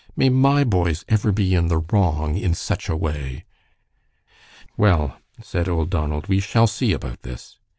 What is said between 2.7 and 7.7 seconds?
a way!" "Well," said old Donald, "we shall see about this.